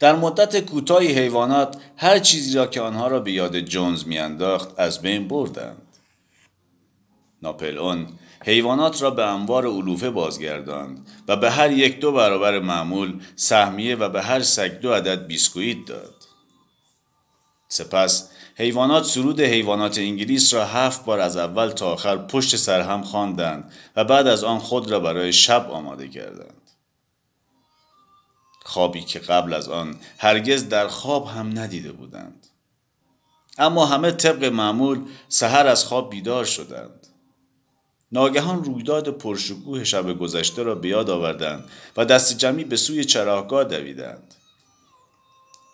در 0.00 0.16
مدت 0.16 0.60
کوتاهی 0.60 1.12
حیوانات 1.12 1.76
هر 1.96 2.18
چیزی 2.18 2.54
را 2.54 2.66
که 2.66 2.80
آنها 2.80 3.08
را 3.08 3.20
به 3.20 3.32
یاد 3.32 3.60
جونز 3.60 4.06
میانداخت 4.06 4.80
از 4.80 5.02
بین 5.02 5.28
بردند. 5.28 5.82
ناپلئون 7.42 8.06
حیوانات 8.44 9.02
را 9.02 9.10
به 9.10 9.26
انوار 9.26 9.66
علوفه 9.66 10.10
بازگرداند 10.10 11.06
و 11.28 11.36
به 11.36 11.50
هر 11.50 11.70
یک 11.70 12.00
دو 12.00 12.12
برابر 12.12 12.58
معمول 12.58 13.20
سهمیه 13.36 13.96
و 13.96 14.08
به 14.08 14.22
هر 14.22 14.42
سگ 14.42 14.80
دو 14.80 14.92
عدد 14.92 15.26
بیسکویت 15.26 15.86
داد. 15.86 16.14
سپس 17.68 18.30
حیوانات 18.58 19.04
سرود 19.04 19.40
حیوانات 19.40 19.98
انگلیس 19.98 20.54
را 20.54 20.64
هفت 20.64 21.04
بار 21.04 21.20
از 21.20 21.36
اول 21.36 21.70
تا 21.70 21.92
آخر 21.92 22.16
پشت 22.16 22.56
سر 22.56 22.80
هم 22.80 23.02
خواندند 23.02 23.72
و 23.96 24.04
بعد 24.04 24.26
از 24.26 24.44
آن 24.44 24.58
خود 24.58 24.90
را 24.90 25.00
برای 25.00 25.32
شب 25.32 25.70
آماده 25.70 26.08
کردند. 26.08 26.70
خوابی 28.64 29.00
که 29.00 29.18
قبل 29.18 29.52
از 29.52 29.68
آن 29.68 29.96
هرگز 30.18 30.68
در 30.68 30.88
خواب 30.88 31.26
هم 31.26 31.58
ندیده 31.58 31.92
بودند. 31.92 32.46
اما 33.58 33.86
همه 33.86 34.10
طبق 34.10 34.44
معمول 34.44 35.04
سحر 35.28 35.66
از 35.66 35.84
خواب 35.84 36.10
بیدار 36.10 36.44
شدند. 36.44 37.06
ناگهان 38.12 38.64
رویداد 38.64 39.08
پرشکوه 39.08 39.84
شب 39.84 40.18
گذشته 40.18 40.62
را 40.62 40.74
به 40.74 40.88
یاد 40.88 41.10
آوردند 41.10 41.64
و 41.96 42.04
دست 42.04 42.38
جمعی 42.38 42.64
به 42.64 42.76
سوی 42.76 43.04
چراگاه 43.04 43.64
دویدند. 43.64 44.34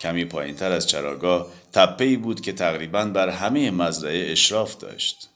کمی 0.01 0.25
پایین 0.25 0.55
تر 0.55 0.71
از 0.71 0.87
چراگاه 0.87 1.47
تپه 1.73 2.17
بود 2.17 2.41
که 2.41 2.53
تقریبا 2.53 3.05
بر 3.05 3.29
همه 3.29 3.71
مزرعه 3.71 4.31
اشراف 4.31 4.77
داشت. 4.77 5.29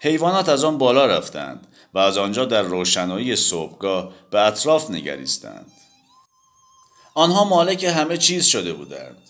حیوانات 0.00 0.48
از 0.48 0.64
آن 0.64 0.78
بالا 0.78 1.06
رفتند 1.06 1.66
و 1.94 1.98
از 1.98 2.18
آنجا 2.18 2.44
در 2.44 2.62
روشنایی 2.62 3.36
صبحگاه 3.36 4.12
به 4.30 4.40
اطراف 4.40 4.90
نگریستند. 4.90 5.72
آنها 7.14 7.44
مالک 7.44 7.84
همه 7.84 8.16
چیز 8.16 8.44
شده 8.44 8.72
بودند. 8.72 9.28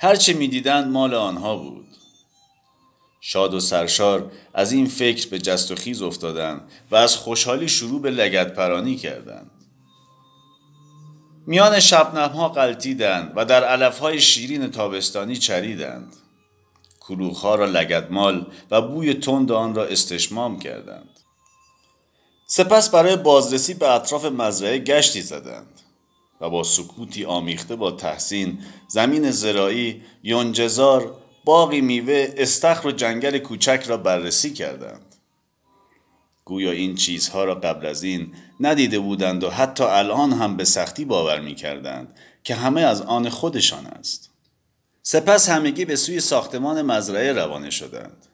هرچه 0.00 0.32
می‌دیدند 0.32 0.92
مال 0.92 1.14
آنها 1.14 1.56
بود. 1.56 1.86
شاد 3.20 3.54
و 3.54 3.60
سرشار 3.60 4.32
از 4.54 4.72
این 4.72 4.86
فکر 4.86 5.28
به 5.28 5.38
جست 5.38 5.70
و 5.70 5.74
خیز 5.74 6.02
افتادند 6.02 6.70
و 6.90 6.96
از 6.96 7.16
خوشحالی 7.16 7.68
شروع 7.68 8.02
به 8.02 8.10
لگت 8.10 8.54
پرانی 8.54 8.96
کردند. 8.96 9.50
میان 11.48 11.80
شبنم 11.80 12.28
ها 12.28 12.48
قلتیدند 12.48 13.32
و 13.36 13.44
در 13.44 13.64
علف 13.64 13.98
های 13.98 14.20
شیرین 14.20 14.70
تابستانی 14.70 15.36
چریدند. 15.36 16.16
کلوخ 17.00 17.40
ها 17.40 17.54
را 17.54 17.64
لگدمال 17.66 18.46
و 18.70 18.82
بوی 18.82 19.14
تند 19.14 19.52
آن 19.52 19.74
را 19.74 19.84
استشمام 19.84 20.58
کردند. 20.58 21.20
سپس 22.46 22.90
برای 22.90 23.16
بازرسی 23.16 23.74
به 23.74 23.90
اطراف 23.90 24.24
مزرعه 24.24 24.78
گشتی 24.78 25.22
زدند 25.22 25.80
و 26.40 26.50
با 26.50 26.62
سکوتی 26.62 27.24
آمیخته 27.24 27.76
با 27.76 27.90
تحسین 27.90 28.58
زمین 28.88 29.30
زراعی، 29.30 30.02
یونجزار، 30.22 31.14
باقی 31.44 31.80
میوه، 31.80 32.34
استخر 32.36 32.88
و 32.88 32.92
جنگل 32.92 33.38
کوچک 33.38 33.84
را 33.86 33.96
بررسی 33.96 34.52
کردند. 34.52 35.07
گویا 36.48 36.70
این 36.70 36.94
چیزها 36.94 37.44
را 37.44 37.54
قبل 37.54 37.86
از 37.86 38.02
این 38.02 38.34
ندیده 38.60 38.98
بودند 38.98 39.44
و 39.44 39.50
حتی 39.50 39.84
الان 39.84 40.32
هم 40.32 40.56
به 40.56 40.64
سختی 40.64 41.04
باور 41.04 41.40
می 41.40 41.54
کردند 41.54 42.18
که 42.44 42.54
همه 42.54 42.80
از 42.80 43.02
آن 43.02 43.28
خودشان 43.28 43.86
است. 43.86 44.30
سپس 45.02 45.48
همگی 45.48 45.84
به 45.84 45.96
سوی 45.96 46.20
ساختمان 46.20 46.82
مزرعه 46.82 47.32
روانه 47.32 47.70
شدند 47.70 48.26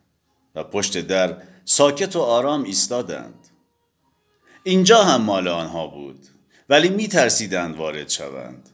و 0.55 0.65
پشت 0.65 0.99
در 0.99 1.37
ساکت 1.65 2.17
و 2.17 2.21
آرام 2.21 2.65
ایستادند. 2.65 3.49
اینجا 4.65 5.05
هم 5.05 5.23
مال 5.23 5.49
آنها 5.49 5.87
بود 5.87 6.27
ولی 6.69 6.89
می 6.89 7.09
ترسیدند 7.09 7.77
وارد 7.77 8.09
شوند. 8.09 8.69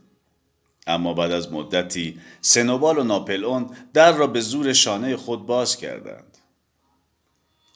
اما 0.86 1.14
بعد 1.14 1.30
از 1.30 1.52
مدتی 1.52 2.20
سنوبال 2.40 2.98
و 2.98 3.04
ناپلئون 3.04 3.70
در 3.92 4.12
را 4.12 4.26
به 4.26 4.40
زور 4.40 4.72
شانه 4.72 5.16
خود 5.16 5.46
باز 5.46 5.76
کردند. 5.76 6.29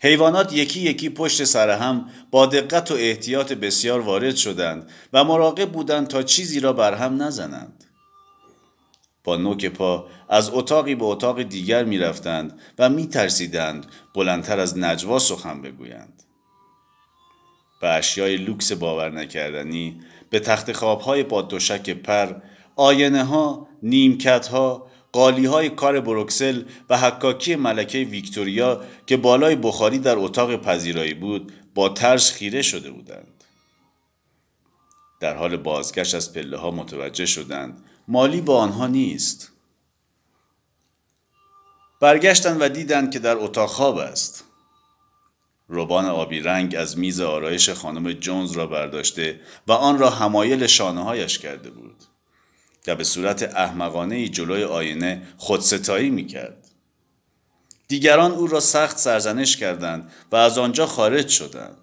حیوانات 0.05 0.53
یکی 0.53 0.81
یکی 0.81 1.09
پشت 1.09 1.45
سر 1.45 1.71
هم 1.71 2.09
با 2.31 2.47
دقت 2.47 2.91
و 2.91 2.95
احتیاط 2.95 3.53
بسیار 3.53 4.01
وارد 4.01 4.37
شدند 4.37 4.91
و 5.13 5.25
مراقب 5.25 5.73
بودند 5.73 6.09
تا 6.09 6.23
چیزی 6.23 6.61
را 6.61 6.73
بر 6.73 6.95
هم 6.95 7.23
نزنند. 7.23 7.85
با 9.25 9.37
نوک 9.37 9.67
پا 9.67 10.07
از 10.29 10.51
اتاقی 10.53 10.95
به 10.95 11.05
اتاق 11.05 11.43
دیگر 11.43 11.85
می 11.85 11.99
رفتند 11.99 12.61
و 12.79 12.89
می 12.89 13.07
ترسیدند 13.07 13.87
بلندتر 14.15 14.59
از 14.61 14.79
نجوا 14.79 15.19
سخن 15.19 15.63
بگویند. 15.63 16.23
به 17.81 17.89
اشیای 17.89 18.37
لوکس 18.37 18.73
باور 18.73 19.11
نکردنی 19.11 20.01
به 20.31 20.41
تخت 20.41 20.73
خوابهای 20.73 21.23
با 21.23 21.43
دوشک 21.43 21.91
پر، 21.91 22.35
آینه 22.77 23.25
ها، 23.25 23.69
نیمکت 23.83 24.47
ها، 24.47 24.87
قالی 25.15 25.47
های 25.47 25.71
کار 25.71 26.01
بروکسل 26.01 26.63
و 26.91 26.99
حکاکی 26.99 27.57
ملکه 27.57 27.99
ویکتوریا 27.99 28.85
که 29.07 29.17
بالای 29.17 29.57
بخاری 29.57 29.99
در 29.99 30.19
اتاق 30.19 30.57
پذیرایی 30.57 31.15
بود 31.15 31.53
با 31.75 31.89
ترس 31.89 32.33
خیره 32.33 32.63
شده 32.63 32.91
بودند. 32.91 33.45
در 35.21 35.37
حال 35.37 35.57
بازگشت 35.57 36.15
از 36.15 36.33
پله 36.33 36.57
ها 36.57 36.71
متوجه 36.71 37.27
شدند 37.27 37.85
مالی 38.09 38.41
با 38.41 38.59
آنها 38.59 38.87
نیست. 38.87 39.53
برگشتند 42.01 42.57
و 42.61 42.69
دیدند 42.69 43.13
که 43.13 43.19
در 43.19 43.37
اتاق 43.37 43.71
خواب 43.71 43.97
است. 43.97 44.45
روبان 45.69 46.05
آبی 46.05 46.41
رنگ 46.41 46.75
از 46.77 46.99
میز 46.99 47.21
آرایش 47.21 47.71
خانم 47.71 48.13
جونز 48.13 48.53
را 48.53 48.67
برداشته 48.67 49.41
و 49.67 49.73
آن 49.73 49.99
را 49.99 50.11
همایل 50.11 50.67
شانه 50.67 51.03
هایش 51.05 51.39
کرده 51.39 51.71
بود. 51.71 52.14
و 52.87 52.95
به 52.95 53.05
صورت 53.05 53.43
احمقانه 53.43 54.29
جلوی 54.29 54.65
آینه 54.65 55.23
خودستایی 55.37 56.11
می 56.11 56.27
کرد. 56.27 56.71
دیگران 57.89 58.33
او 58.33 58.47
را 58.47 58.61
سخت 58.61 58.99
سرزنش 58.99 59.57
کردند 59.57 60.13
و 60.33 60.37
از 60.37 60.59
آنجا 60.59 60.87
خارج 60.87 61.29
شدند. 61.29 61.77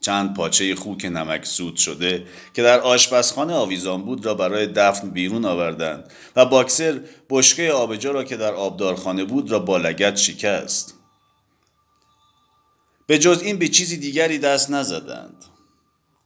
چند 0.00 0.34
پاچه 0.34 0.74
خوک 0.74 1.04
نمک 1.04 1.44
سود 1.44 1.76
شده 1.76 2.26
که 2.54 2.62
در 2.62 2.80
آشپزخانه 2.80 3.54
آویزان 3.54 4.02
بود 4.02 4.26
را 4.26 4.34
برای 4.34 4.66
دفن 4.66 5.10
بیرون 5.10 5.44
آوردند 5.44 6.12
و 6.36 6.46
باکسر 6.46 7.00
بشکه 7.30 7.72
آبجو 7.72 8.12
را 8.12 8.24
که 8.24 8.36
در 8.36 8.54
آبدارخانه 8.54 9.24
بود 9.24 9.50
را 9.50 9.58
با 9.58 9.78
لگت 9.78 10.16
شکست. 10.16 10.94
به 13.06 13.18
جز 13.18 13.42
این 13.42 13.58
به 13.58 13.68
چیزی 13.68 13.96
دیگری 13.96 14.38
دست 14.38 14.70
نزدند. 14.70 15.44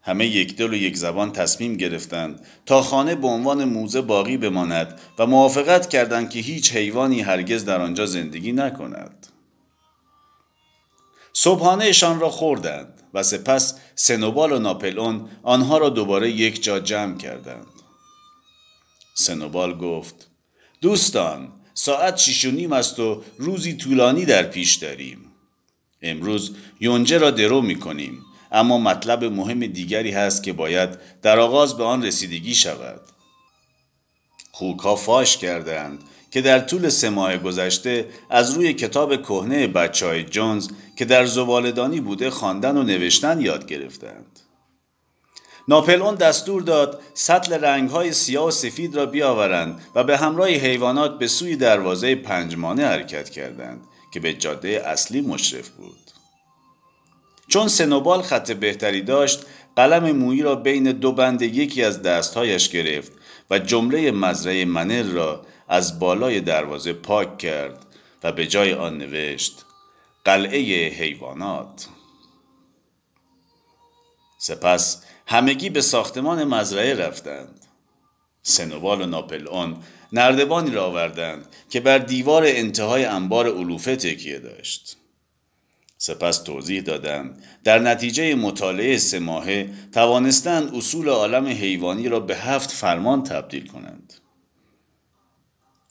همه 0.03 0.27
یک 0.27 0.57
دل 0.57 0.71
و 0.71 0.75
یک 0.75 0.97
زبان 0.97 1.33
تصمیم 1.33 1.77
گرفتند 1.77 2.47
تا 2.67 2.83
خانه 2.83 3.15
به 3.15 3.27
عنوان 3.27 3.65
موزه 3.65 4.01
باقی 4.01 4.37
بماند 4.37 5.01
و 5.19 5.27
موافقت 5.27 5.89
کردند 5.89 6.31
که 6.31 6.39
هیچ 6.39 6.73
حیوانی 6.73 7.21
هرگز 7.21 7.65
در 7.65 7.81
آنجا 7.81 8.07
زندگی 8.07 8.53
نکند. 8.53 9.27
صبحانهشان 11.33 12.21
را 12.21 12.31
خوردند 12.31 13.03
و 13.15 13.23
سپس 13.23 13.79
سنوبال 13.95 14.53
و 14.53 14.59
ناپلون 14.59 15.29
آنها 15.43 15.79
را 15.79 15.89
دوباره 15.89 16.31
یک 16.31 16.63
جا 16.63 16.81
جمع 16.81 17.17
کردند. 17.17 17.67
سنوبال 19.15 19.79
گفت 19.79 20.29
دوستان 20.81 21.53
ساعت 21.75 22.17
شیش 22.17 22.45
و 22.45 22.51
نیم 22.51 22.73
است 22.73 23.01
و 23.01 23.23
روزی 23.39 23.77
طولانی 23.77 24.25
در 24.25 24.43
پیش 24.43 24.75
داریم. 24.75 25.19
امروز 26.03 26.57
یونجه 26.81 27.19
را 27.19 27.31
درو 27.31 27.61
می 27.61 27.79
کنیم 27.79 28.25
اما 28.53 28.79
مطلب 28.79 29.25
مهم 29.25 29.67
دیگری 29.67 30.11
هست 30.11 30.43
که 30.43 30.53
باید 30.53 30.99
در 31.23 31.39
آغاز 31.39 31.77
به 31.77 31.85
آن 31.85 32.05
رسیدگی 32.05 32.55
شود. 32.55 33.01
خوکها 34.51 34.97
فاش 34.97 35.37
کردند 35.37 36.03
که 36.31 36.41
در 36.41 36.59
طول 36.59 36.89
سه 36.89 37.11
ماه 37.11 37.37
گذشته 37.37 38.07
از 38.31 38.51
روی 38.51 38.73
کتاب 38.73 39.23
کهنه 39.23 39.67
بچه 39.67 40.07
های 40.07 40.25
جونز 40.25 40.69
که 40.97 41.05
در 41.05 41.27
زبالدانی 41.27 42.01
بوده 42.01 42.31
خواندن 42.31 42.77
و 42.77 42.83
نوشتن 42.83 43.41
یاد 43.41 43.67
گرفتند. 43.67 44.41
ناپلئون 45.69 46.15
دستور 46.15 46.63
داد 46.63 47.01
سطل 47.15 47.55
رنگهای 47.55 48.13
سیاه 48.13 48.47
و 48.47 48.51
سفید 48.51 48.95
را 48.95 49.07
بیاورند 49.07 49.81
و 49.95 50.05
به 50.05 50.17
همراه 50.17 50.49
حیوانات 50.49 51.19
به 51.19 51.29
سوی 51.29 51.57
دروازه 51.57 52.15
پنجمانه 52.15 52.87
حرکت 52.87 53.31
کردند 53.31 53.81
که 54.13 54.21
به 54.21 54.35
جاده 54.35 54.83
اصلی 54.87 55.21
مشرف 55.21 55.69
بود. 55.69 56.02
چون 57.53 57.69
سنوبال 57.69 58.23
خط 58.23 58.51
بهتری 58.51 59.03
داشت 59.03 59.47
قلم 59.77 60.17
مویی 60.17 60.43
را 60.43 60.55
بین 60.55 60.93
دو 60.93 61.13
بند 61.13 61.43
یکی 61.43 61.85
از 61.85 62.03
دستهایش 62.03 62.69
گرفت 62.69 63.13
و 63.51 63.59
جمله 63.59 64.11
مزرعه 64.11 64.65
منر 64.65 65.03
را 65.03 65.47
از 65.69 65.99
بالای 65.99 66.41
دروازه 66.41 66.93
پاک 66.93 67.39
کرد 67.39 67.87
و 68.23 68.33
به 68.33 68.47
جای 68.47 68.73
آن 68.73 68.99
نوشت 68.99 69.65
قلعه 70.25 70.89
حیوانات. 70.89 71.89
سپس 74.39 75.03
همگی 75.27 75.71
به 75.71 75.81
ساختمان 75.81 76.45
مزرعه 76.45 76.95
رفتند. 76.95 77.67
سنوبال 78.43 79.03
و 79.03 79.07
ناپلئون 79.07 79.77
نردبانی 80.13 80.71
را 80.71 80.85
آوردند 80.85 81.47
که 81.71 81.81
بر 81.81 81.99
دیوار 81.99 82.43
انتهای 82.47 83.05
انبار 83.05 83.49
علوفه 83.49 83.97
تکیه 83.97 84.39
داشت. 84.39 84.97
سپس 86.05 86.39
توضیح 86.39 86.81
دادند. 86.81 87.45
در 87.65 87.79
نتیجه 87.79 88.35
مطالعه 88.35 88.99
سه 88.99 89.19
ماهه 89.19 89.71
توانستند 89.93 90.75
اصول 90.75 91.09
عالم 91.09 91.47
حیوانی 91.47 92.09
را 92.09 92.21
به 92.21 92.37
هفت 92.37 92.71
فرمان 92.71 93.23
تبدیل 93.23 93.67
کنند. 93.67 94.15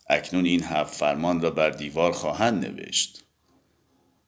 اکنون 0.10 0.46
این 0.46 0.64
هفت 0.64 0.96
فرمان 0.96 1.42
را 1.42 1.52
بر 1.52 1.70
دیوار 1.70 2.12
خواهند 2.12 2.66
نوشت. 2.66 3.24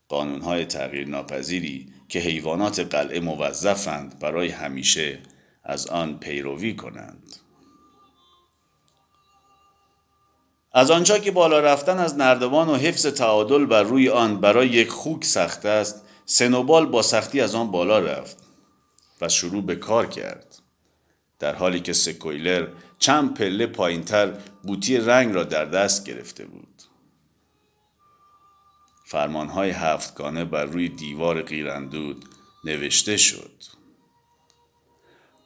قانونهای 0.08 0.66
تغییر 0.66 1.08
ناپذیری 1.08 1.90
که 2.10 2.20
حیوانات 2.20 2.80
قلعه 2.80 3.20
موظفند 3.20 4.20
برای 4.20 4.50
همیشه 4.50 5.20
از 5.64 5.88
آن 5.88 6.20
پیروی 6.20 6.76
کنند. 6.76 7.36
از 10.74 10.92
آنجا 10.92 11.18
که 11.18 11.32
بالا 11.32 11.60
رفتن 11.60 11.98
از 11.98 12.18
نردبان 12.18 12.70
و 12.70 12.76
حفظ 12.76 13.06
تعادل 13.06 13.66
بر 13.66 13.84
روی 13.84 14.10
آن 14.10 14.40
برای 14.40 14.68
یک 14.68 14.90
خوک 14.90 15.26
سخت 15.26 15.66
است 15.66 16.02
سنوبال 16.26 16.86
با 16.86 17.02
سختی 17.02 17.42
از 17.42 17.56
آن 17.56 17.72
بالا 17.72 18.00
رفت 18.00 18.38
و 19.22 19.30
شروع 19.30 19.64
به 19.64 19.76
کار 19.76 20.08
کرد. 20.08 20.56
در 21.40 21.56
حالی 21.56 21.80
که 21.80 21.94
سکویلر 21.94 22.68
چند 23.00 23.34
پله 23.34 23.68
پایینتر 23.68 24.34
بوتی 24.64 24.98
رنگ 24.98 25.34
را 25.34 25.44
در 25.44 25.66
دست 25.66 26.06
گرفته 26.06 26.46
بود. 26.46 26.84
فرمانهای 29.06 29.70
هفتگانه 29.70 30.46
بر 30.46 30.66
روی 30.66 30.90
دیوار 30.90 31.42
قیراندود 31.42 32.26
نوشته 32.64 33.18
شد. 33.18 33.64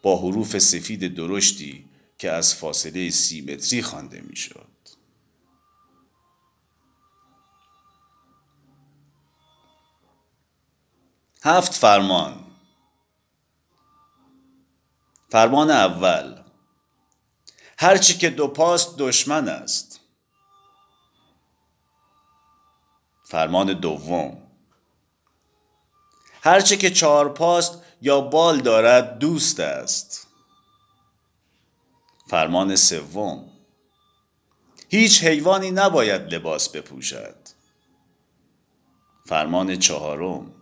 با 0.02 0.18
حروف 0.18 0.58
سفید 0.58 1.16
درشتی 1.16 1.86
که 2.18 2.32
از 2.32 2.56
فاصله 2.56 3.10
سی 3.10 3.42
متری 3.42 3.82
خوانده 3.82 4.22
می‌شد. 4.22 4.77
هفت 11.48 11.74
فرمان. 11.74 12.46
فرمان 15.30 15.72
اول. 15.72 16.42
هرچی 17.78 18.18
که 18.18 18.30
دو 18.30 18.48
پاست 18.48 18.98
دشمن 18.98 19.50
است. 19.50 20.00
فرمان 23.24 23.74
دوم. 23.74 24.48
هرچه 26.42 26.78
که 26.78 26.90
چهار 26.90 27.30
پاست 27.30 27.82
یا 28.02 28.22
بال 28.22 28.62
دارد 28.62 29.20
دوست 29.20 29.60
است. 29.60 30.28
فرمان 32.30 32.76
سوم. 32.76 33.50
هیچ 34.90 35.24
حیوانی 35.24 35.72
نباید 35.72 36.34
لباس 36.34 36.70
بپوشد. 36.70 37.48
فرمان 39.26 39.80
چهارم. 39.80 40.57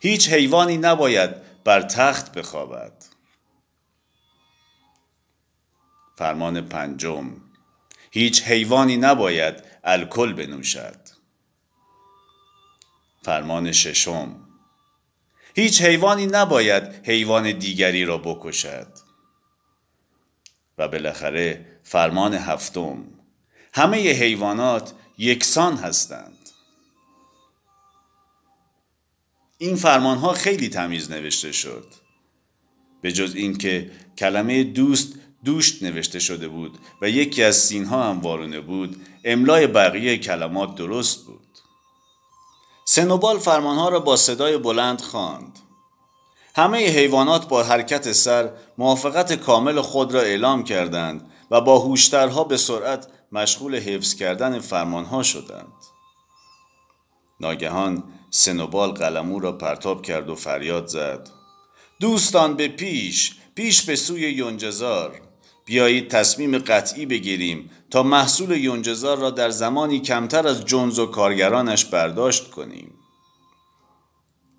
هیچ 0.00 0.28
حیوانی 0.28 0.76
نباید 0.76 1.30
بر 1.64 1.82
تخت 1.82 2.32
بخوابد. 2.32 2.92
فرمان 6.16 6.60
پنجم. 6.60 7.36
هیچ 8.10 8.42
حیوانی 8.42 8.96
نباید 8.96 9.64
الکل 9.84 10.32
بنوشد. 10.32 11.00
فرمان 13.22 13.72
ششم. 13.72 14.48
هیچ 15.54 15.82
حیوانی 15.82 16.26
نباید 16.26 17.08
حیوان 17.08 17.52
دیگری 17.52 18.04
را 18.04 18.18
بکشد. 18.18 18.92
و 20.78 20.88
بالاخره 20.88 21.66
فرمان 21.82 22.34
هفتم. 22.34 23.04
همه 23.74 23.96
حیوانات 23.96 24.92
یکسان 25.18 25.76
هستند. 25.76 26.39
این 29.62 29.76
فرمان 29.76 30.18
ها 30.18 30.32
خیلی 30.32 30.68
تمیز 30.68 31.10
نوشته 31.10 31.52
شد 31.52 31.84
به 33.00 33.12
جز 33.12 33.34
اینکه 33.34 33.90
کلمه 34.18 34.64
دوست 34.64 35.14
دوشت 35.44 35.82
نوشته 35.82 36.18
شده 36.18 36.48
بود 36.48 36.78
و 37.02 37.08
یکی 37.10 37.42
از 37.42 37.56
سین 37.56 37.84
ها 37.84 38.10
هم 38.10 38.20
وارونه 38.20 38.60
بود 38.60 39.06
املای 39.24 39.66
بقیه 39.66 40.18
کلمات 40.18 40.74
درست 40.74 41.26
بود 41.26 41.46
سنوبال 42.84 43.38
فرمانها 43.38 43.88
را 43.88 44.00
با 44.00 44.16
صدای 44.16 44.58
بلند 44.58 45.00
خواند. 45.00 45.58
همه 46.54 46.78
حیوانات 46.78 47.48
با 47.48 47.62
حرکت 47.62 48.12
سر 48.12 48.50
موافقت 48.78 49.32
کامل 49.32 49.80
خود 49.80 50.14
را 50.14 50.20
اعلام 50.20 50.64
کردند 50.64 51.30
و 51.50 51.60
با 51.60 51.78
هوشترها 51.78 52.44
به 52.44 52.56
سرعت 52.56 53.06
مشغول 53.32 53.76
حفظ 53.76 54.14
کردن 54.14 54.58
فرمانها 54.58 55.22
شدند. 55.22 55.72
ناگهان 57.40 58.04
سنوبال 58.30 58.90
قلمو 58.90 59.40
را 59.40 59.52
پرتاب 59.52 60.02
کرد 60.02 60.28
و 60.28 60.34
فریاد 60.34 60.86
زد. 60.86 61.28
دوستان 62.00 62.56
به 62.56 62.68
پیش، 62.68 63.34
پیش 63.54 63.82
به 63.82 63.96
سوی 63.96 64.20
یونجزار. 64.20 65.20
بیایید 65.64 66.08
تصمیم 66.08 66.58
قطعی 66.58 67.06
بگیریم 67.06 67.70
تا 67.90 68.02
محصول 68.02 68.50
یونجزار 68.50 69.18
را 69.18 69.30
در 69.30 69.50
زمانی 69.50 70.00
کمتر 70.00 70.46
از 70.46 70.64
جنز 70.64 70.98
و 70.98 71.06
کارگرانش 71.06 71.84
برداشت 71.84 72.50
کنیم. 72.50 72.94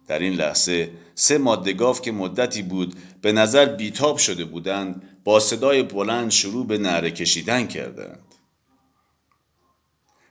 در 0.08 0.20
این 0.20 0.34
لحظه 0.34 0.92
سه 1.16 1.38
مادگاف 1.38 2.02
که 2.02 2.12
مدتی 2.12 2.62
بود 2.62 2.96
به 3.22 3.32
نظر 3.32 3.66
بیتاب 3.66 4.18
شده 4.18 4.46
بودند 4.46 5.20
با 5.24 5.40
صدای 5.40 5.84
بلند 5.84 6.32
شروع 6.32 6.68
به 6.68 6.78
نعره 6.78 7.12
کشیدن 7.12 7.68
کردند. 7.68 8.36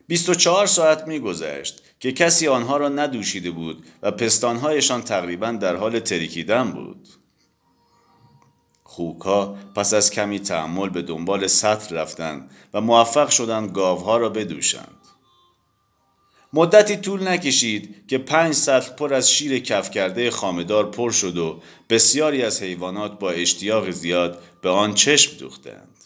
24 0.06 0.66
ساعت 0.66 1.06
میگذشت 1.06 1.82
که 2.00 2.12
کسی 2.12 2.48
آنها 2.48 2.76
را 2.76 2.88
ندوشیده 2.88 3.50
بود 3.50 3.86
و 4.02 4.10
پستانهایشان 4.10 5.02
تقریبا 5.02 5.50
در 5.50 5.76
حال 5.76 6.00
ترکیدن 6.00 6.70
بود. 6.70 7.08
خوکها 8.82 9.56
پس 9.74 9.94
از 9.94 10.10
کمی 10.10 10.40
تحمل 10.40 10.88
به 10.88 11.02
دنبال 11.02 11.46
سطر 11.46 11.94
رفتند 11.96 12.50
و 12.74 12.80
موفق 12.80 13.30
شدند 13.30 13.72
گاوها 13.72 14.16
را 14.16 14.28
بدوشند. 14.28 14.96
مدتی 16.52 16.96
طول 16.96 17.28
نکشید 17.28 18.06
که 18.08 18.18
پنج 18.18 18.54
سطل 18.54 18.92
پر 18.94 19.14
از 19.14 19.32
شیر 19.32 19.58
کف 19.58 19.90
کرده 19.90 20.30
خامدار 20.30 20.90
پر 20.90 21.10
شد 21.10 21.38
و 21.38 21.62
بسیاری 21.90 22.42
از 22.42 22.62
حیوانات 22.62 23.18
با 23.18 23.30
اشتیاق 23.30 23.90
زیاد 23.90 24.42
به 24.62 24.70
آن 24.70 24.94
چشم 24.94 25.36
دوختند. 25.36 25.96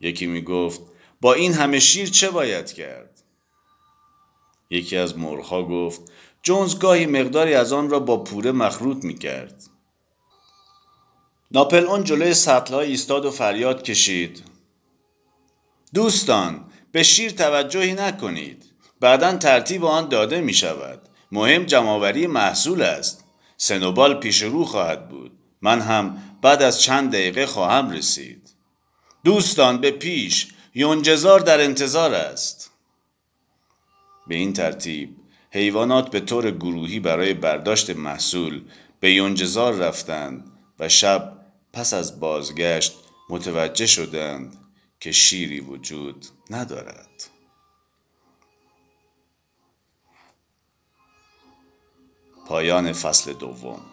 یکی 0.00 0.26
می 0.26 0.42
گفت 0.42 0.80
با 1.20 1.34
این 1.34 1.52
همه 1.52 1.78
شیر 1.78 2.10
چه 2.10 2.30
باید 2.30 2.72
کرد؟ 2.72 3.19
یکی 4.70 4.96
از 4.96 5.18
مرغها 5.18 5.62
گفت 5.62 6.00
جونز 6.42 6.78
گاهی 6.78 7.06
مقداری 7.06 7.54
از 7.54 7.72
آن 7.72 7.90
را 7.90 8.00
با 8.00 8.24
پوره 8.24 8.52
مخلوط 8.52 9.04
می 9.04 9.18
کرد. 9.18 9.62
ناپل 11.50 11.84
اون 11.84 12.04
جلوی 12.04 12.34
سطلها 12.34 12.80
ایستاد 12.80 13.24
و 13.24 13.30
فریاد 13.30 13.82
کشید. 13.82 14.42
دوستان 15.94 16.64
به 16.92 17.02
شیر 17.02 17.30
توجهی 17.30 17.92
نکنید. 17.92 18.64
بعدا 19.00 19.36
ترتیب 19.36 19.84
آن 19.84 20.08
داده 20.08 20.40
می 20.40 20.54
شود 20.54 21.00
مهم 21.32 21.64
جمعآوری 21.64 22.26
محصول 22.26 22.82
است. 22.82 23.24
سنوبال 23.56 24.20
پیش 24.20 24.42
رو 24.42 24.64
خواهد 24.64 25.08
بود. 25.08 25.32
من 25.62 25.80
هم 25.80 26.22
بعد 26.42 26.62
از 26.62 26.80
چند 26.80 27.12
دقیقه 27.12 27.46
خواهم 27.46 27.90
رسید. 27.90 28.50
دوستان 29.24 29.80
به 29.80 29.90
پیش. 29.90 30.48
یونجزار 30.74 31.40
در 31.40 31.60
انتظار 31.60 32.14
است. 32.14 32.69
به 34.30 34.36
این 34.36 34.52
ترتیب 34.52 35.16
حیوانات 35.50 36.10
به 36.10 36.20
طور 36.20 36.50
گروهی 36.50 37.00
برای 37.00 37.34
برداشت 37.34 37.90
محصول 37.90 38.64
به 39.00 39.12
یونجزار 39.12 39.74
رفتند 39.74 40.52
و 40.78 40.88
شب 40.88 41.38
پس 41.72 41.94
از 41.94 42.20
بازگشت 42.20 42.92
متوجه 43.30 43.86
شدند 43.86 44.56
که 45.00 45.12
شیری 45.12 45.60
وجود 45.60 46.26
ندارد. 46.50 47.30
پایان 52.46 52.92
فصل 52.92 53.32
دوم. 53.32 53.89